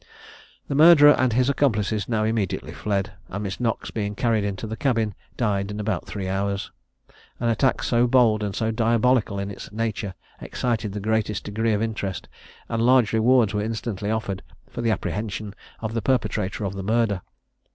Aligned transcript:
The 0.67 0.73
murderer 0.73 1.11
and 1.11 1.31
his 1.31 1.47
accomplices 1.47 2.09
now 2.09 2.23
immediately 2.23 2.71
fled; 2.73 3.13
and 3.29 3.43
Miss 3.43 3.59
Knox 3.59 3.91
being 3.91 4.15
carried 4.15 4.43
into 4.43 4.65
the 4.65 4.75
cabin, 4.75 5.13
died 5.37 5.69
in 5.69 5.79
about 5.79 6.07
three 6.07 6.27
hours. 6.27 6.71
An 7.39 7.49
attack 7.49 7.83
so 7.83 8.07
bold 8.07 8.41
and 8.41 8.55
so 8.55 8.71
diabolical 8.71 9.37
in 9.37 9.51
its 9.51 9.71
nature 9.71 10.15
excited 10.39 10.93
the 10.93 10.99
greatest 10.99 11.43
degree 11.43 11.73
of 11.73 11.83
interest; 11.83 12.27
and 12.67 12.81
large 12.81 13.13
rewards 13.13 13.53
were 13.53 13.61
instantly 13.61 14.09
offered 14.09 14.41
for 14.67 14.81
the 14.81 14.89
apprehension 14.89 15.53
of 15.81 15.93
the 15.93 16.01
perpetrator 16.01 16.63
of 16.63 16.73
the 16.73 16.81
murder. 16.81 17.21